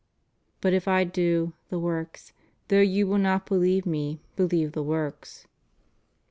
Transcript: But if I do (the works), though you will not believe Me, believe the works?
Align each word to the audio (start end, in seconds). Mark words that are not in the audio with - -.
But 0.61 0.73
if 0.73 0.87
I 0.87 1.03
do 1.03 1.53
(the 1.69 1.77
works), 1.77 2.33
though 2.69 2.79
you 2.81 3.05
will 3.05 3.19
not 3.19 3.45
believe 3.45 3.85
Me, 3.85 4.19
believe 4.35 4.71
the 4.71 4.81
works? 4.81 5.45